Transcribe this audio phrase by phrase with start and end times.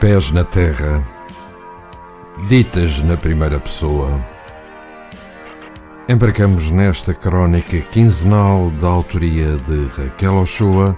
[0.00, 1.02] Pés na terra,
[2.46, 4.20] ditas na primeira pessoa.
[6.08, 10.96] Embarcamos nesta crónica quinzenal da autoria de Raquel Ochoa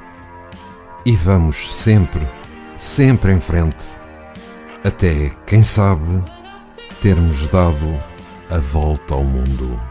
[1.07, 2.29] e vamos sempre,
[2.77, 3.87] sempre em frente,
[4.85, 6.23] até, quem sabe,
[7.01, 7.99] termos dado
[8.51, 9.90] a volta ao mundo.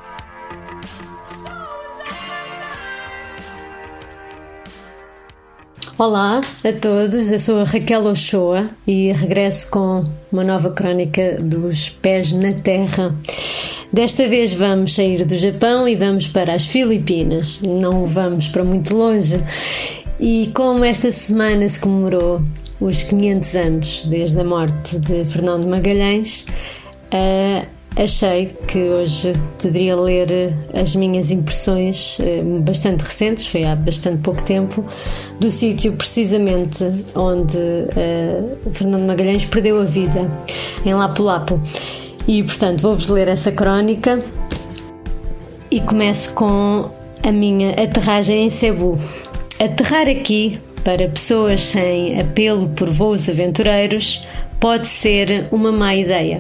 [6.00, 11.90] Olá a todos, eu sou a Raquel Ochoa e regresso com uma nova crónica dos
[11.90, 13.14] pés na terra.
[13.92, 18.96] Desta vez vamos sair do Japão e vamos para as Filipinas, não vamos para muito
[18.96, 19.44] longe.
[20.18, 22.44] E como esta semana se comemorou
[22.80, 26.46] os 500 anos desde a morte de Fernando Magalhães,
[27.14, 34.22] uh, achei que hoje poderia ler as minhas impressões eh, bastante recentes, foi há bastante
[34.22, 34.86] pouco tempo,
[35.40, 40.30] do sítio precisamente onde uh, Fernando Magalhães perdeu a vida,
[40.86, 41.60] em Lapu-Lapu.
[42.28, 44.20] E portanto vou-vos ler essa crónica
[45.72, 46.90] e começo com
[47.24, 48.98] a minha aterragem em Cebu.
[49.60, 54.26] Aterrar aqui, para pessoas sem apelo por voos aventureiros,
[54.60, 56.38] pode ser uma má ideia.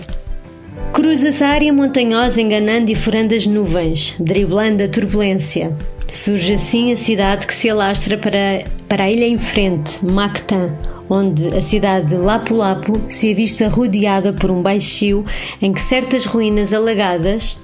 [0.93, 5.71] Cruza-se a área montanhosa enganando e furando as nuvens, driblando a turbulência.
[6.07, 10.73] Surge assim a cidade que se alastra para, para a ilha em frente, Mactan,
[11.09, 15.25] onde a cidade de Lapu-Lapu se avista rodeada por um baixio
[15.61, 17.59] em que certas ruínas alagadas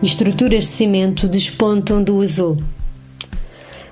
[0.00, 2.56] e estruturas de cimento despontam do azul.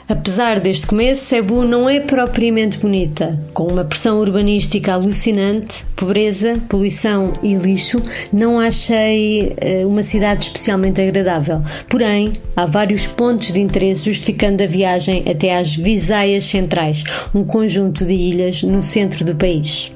[0.08, 3.38] Apesar deste começo, Cebu não é propriamente bonita.
[3.52, 8.00] Com uma pressão urbanística alucinante, pobreza, poluição e lixo,
[8.32, 11.60] não achei uh, uma cidade especialmente agradável.
[11.90, 18.06] Porém, há vários pontos de interesse justificando a viagem até às Visayas Centrais, um conjunto
[18.06, 19.92] de ilhas no centro do país.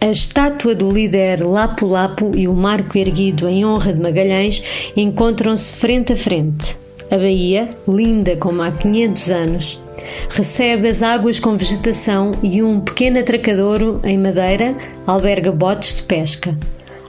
[0.00, 4.62] A estátua do líder Lapu-Lapu e o marco erguido em honra de Magalhães
[4.96, 6.81] encontram-se frente a frente.
[7.12, 9.82] A baía, linda como há 500 anos,
[10.30, 14.74] recebe as águas com vegetação e um pequeno atracadouro em madeira
[15.06, 16.56] alberga botes de pesca.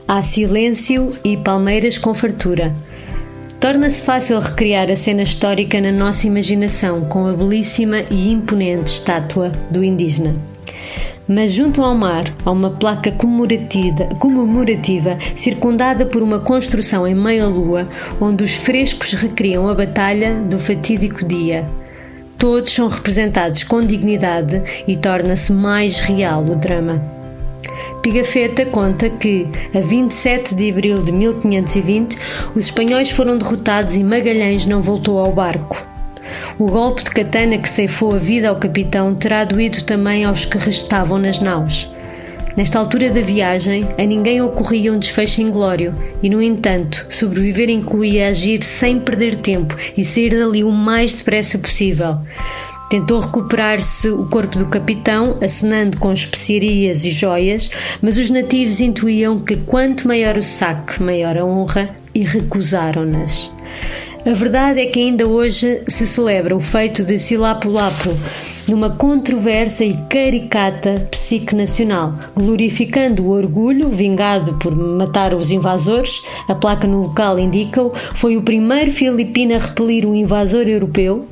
[0.06, 2.74] Há silêncio e palmeiras com fartura.
[3.58, 9.52] Torna-se fácil recriar a cena histórica na nossa imaginação com a belíssima e imponente estátua
[9.70, 10.36] do indígena.
[11.26, 17.88] Mas junto ao mar há uma placa comemorativa, comemorativa circundada por uma construção em meia-lua,
[18.20, 21.66] onde os frescos recriam a batalha do fatídico dia.
[22.36, 27.00] Todos são representados com dignidade e torna-se mais real o drama.
[28.02, 32.18] Pigafetta conta que, a 27 de abril de 1520,
[32.54, 35.93] os espanhóis foram derrotados e Magalhães não voltou ao barco.
[36.58, 40.58] O golpe de katana que ceifou a vida ao capitão terá doído também aos que
[40.58, 41.92] restavam nas naus.
[42.56, 48.28] Nesta altura da viagem, a ninguém ocorria um desfecho inglório, e no entanto, sobreviver incluía
[48.28, 52.18] agir sem perder tempo e sair dali o mais depressa possível.
[52.88, 57.68] Tentou recuperar-se o corpo do capitão, acenando com especiarias e joias,
[58.00, 63.50] mas os nativos intuíam que quanto maior o saque, maior a honra, e recusaram-nas.
[64.26, 68.08] A verdade é que ainda hoje se celebra o feito de Silapu-Lapu,
[68.66, 76.22] numa controversa e caricata psique nacional, glorificando o orgulho vingado por matar os invasores.
[76.48, 81.26] A placa no local indica-o, foi o primeiro filipino a repelir um invasor europeu,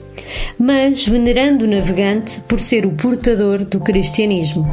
[0.58, 4.70] mas venerando o navegante por ser o portador do cristianismo.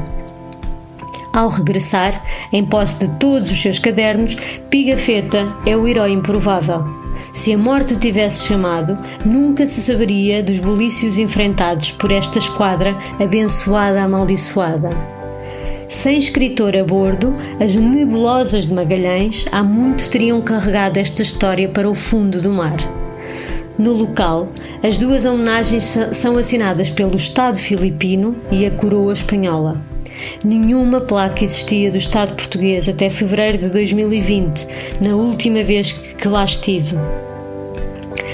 [1.32, 2.22] Ao regressar,
[2.52, 4.36] em posse de todos os seus cadernos,
[4.70, 6.99] Pigafetta é o herói improvável.
[7.32, 12.98] Se a morte o tivesse chamado, nunca se saberia dos bulícios enfrentados por esta esquadra
[13.20, 14.90] abençoada amaldiçoada.
[15.88, 21.90] Sem escritor a bordo, as nebulosas de Magalhães há muito teriam carregado esta história para
[21.90, 22.78] o fundo do mar.
[23.78, 24.50] No local,
[24.84, 29.82] as duas homenagens são assinadas pelo Estado filipino e a coroa espanhola.
[30.44, 34.68] Nenhuma placa existia do Estado português até fevereiro de 2020,
[35.02, 36.96] na última vez que lá estive.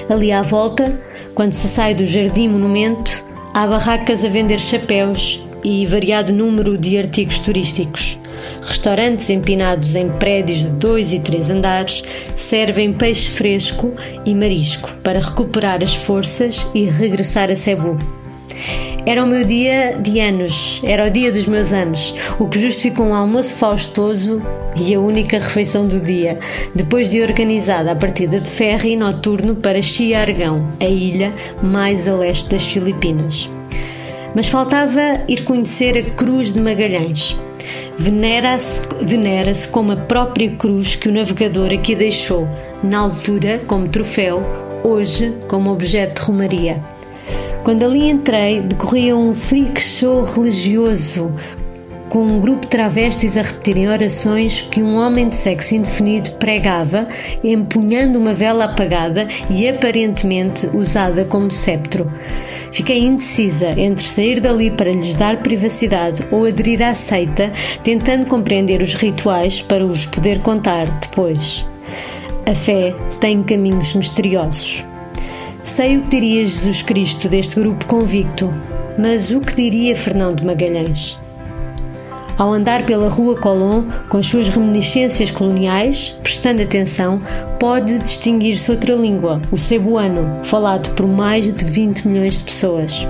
[0.09, 0.99] Ali à volta,
[1.33, 3.23] quando se sai do Jardim Monumento,
[3.53, 8.17] há barracas a vender chapéus e variado número de artigos turísticos.
[8.61, 12.03] Restaurantes empinados em prédios de dois e três andares
[12.35, 13.93] servem peixe fresco
[14.25, 17.97] e marisco para recuperar as forças e regressar a Cebu.
[19.07, 23.05] Era o meu dia de anos, era o dia dos meus anos, o que justificou
[23.05, 24.41] um almoço faustoso
[24.75, 26.39] e a única refeição do dia,
[26.73, 31.31] depois de organizada a partida de ferry noturno para Chiargão, a ilha
[31.61, 33.47] mais a leste das Filipinas.
[34.33, 37.39] Mas faltava ir conhecer a Cruz de Magalhães.
[37.99, 42.47] Venera-se venera como a própria cruz que o navegador aqui deixou,
[42.81, 44.43] na altura como troféu,
[44.83, 46.94] hoje como objeto de romaria.
[47.65, 51.33] Quando ali entrei, decorria um freak show religioso,
[52.09, 57.07] com um grupo de travestis a repetirem orações que um homem de sexo indefinido pregava,
[57.43, 62.07] empunhando uma vela apagada e aparentemente usada como sceptro.
[62.71, 67.51] Fiquei indecisa entre sair dali para lhes dar privacidade ou aderir à seita,
[67.83, 71.65] tentando compreender os rituais para os poder contar depois.
[72.45, 74.85] A fé tem caminhos misteriosos.
[75.65, 78.53] Sei o que diria Jesus Cristo deste grupo convicto,
[78.99, 81.19] mas o que diria Fernão de Magalhães?
[82.37, 87.19] Ao andar pela Rua Colón, com as suas reminiscências coloniais, prestando atenção,
[87.59, 93.07] pode distinguir-se outra língua, o cebuano, falado por mais de 20 milhões de pessoas.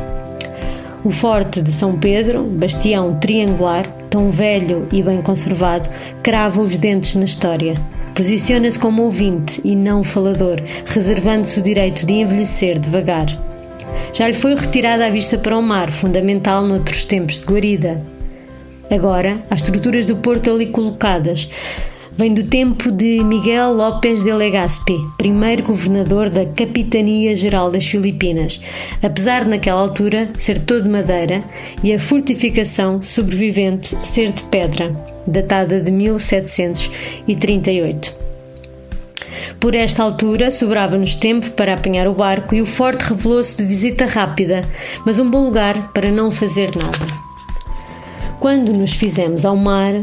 [1.03, 5.89] O Forte de São Pedro, bastião triangular, tão velho e bem conservado,
[6.23, 7.75] crava os dentes na história.
[8.15, 13.27] Posiciona-se como ouvinte e não falador, reservando-se o direito de envelhecer devagar.
[14.13, 18.01] Já lhe foi retirada a vista para o mar, fundamental noutros tempos de guarida.
[18.89, 21.49] Agora, as estruturas do porto ali colocadas
[22.13, 28.61] vem do tempo de Miguel López de Legazpi, primeiro governador da Capitania Geral das Filipinas,
[29.03, 31.43] apesar de naquela altura ser todo madeira
[31.83, 38.25] e a fortificação sobrevivente ser de pedra datada de 1738.
[39.59, 44.05] Por esta altura, sobrava-nos tempo para apanhar o barco e o forte revelou-se de visita
[44.05, 44.61] rápida,
[45.05, 47.25] mas um bom lugar para não fazer nada.
[48.39, 49.93] Quando nos fizemos ao mar,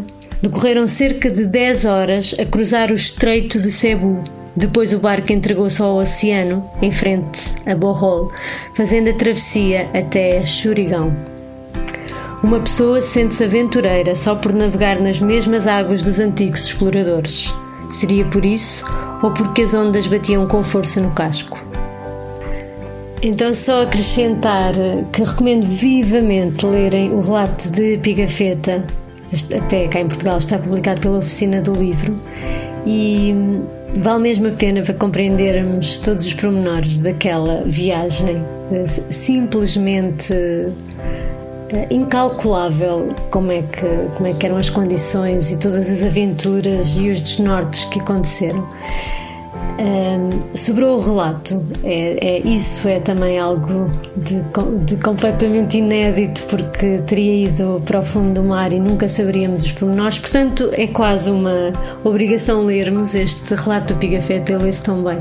[0.42, 4.24] decorreram cerca de 10 horas a cruzar o estreito de Cebu.
[4.54, 8.30] Depois o barco entregou-se ao oceano, em frente a Bohol,
[8.74, 11.31] fazendo a travessia até Churigão.
[12.42, 17.54] Uma pessoa sente-se aventureira só por navegar nas mesmas águas dos antigos exploradores.
[17.88, 18.84] Seria por isso
[19.22, 21.64] ou porque as ondas batiam com força no casco?
[23.22, 24.72] Então, só acrescentar
[25.12, 28.84] que recomendo vivamente lerem o relato de Pigafetta,
[29.56, 32.18] até cá em Portugal está publicado pela Oficina do Livro,
[32.84, 33.32] e
[33.94, 40.34] vale mesmo a pena para compreendermos todos os pormenores daquela viagem eh, simplesmente
[41.90, 47.08] incalculável como é, que, como é que eram as condições e todas as aventuras e
[47.08, 48.66] os desnortes que aconteceram.
[49.78, 54.42] Um, sobrou o relato, é, é, isso é também algo de,
[54.84, 59.72] de, completamente inédito, porque teria ido para o fundo do mar e nunca saberíamos os
[59.72, 61.72] pormenores, portanto, é quase uma
[62.04, 65.18] obrigação lermos este relato do Pigafetta, ele lê-se tão bem.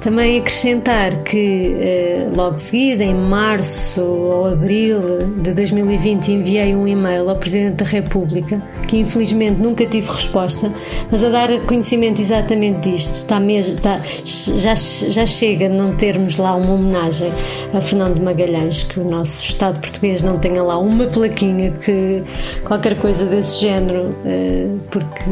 [0.00, 5.00] Também acrescentar que eh, logo de seguida, em março ou abril
[5.42, 10.72] de 2020, enviei um e-mail ao Presidente da República, que infelizmente nunca tive resposta,
[11.10, 13.12] mas a dar conhecimento exatamente disto.
[13.12, 17.32] Está mesmo, está, já, já chega de não termos lá uma homenagem
[17.74, 22.22] a Fernando Magalhães, que o nosso Estado português não tenha lá uma plaquinha que
[22.64, 25.24] qualquer coisa desse género, eh, porque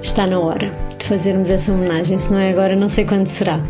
[0.00, 3.60] está na hora fazermos essa homenagem, se não é agora, não sei quando será.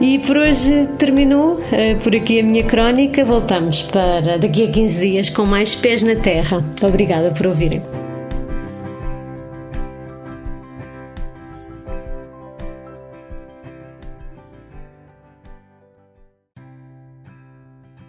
[0.00, 1.60] E por hoje terminou uh,
[2.02, 3.24] por aqui a minha crónica.
[3.24, 6.60] Voltamos para daqui a 15 dias com mais pés na terra.
[6.82, 7.99] Obrigada por ouvirem.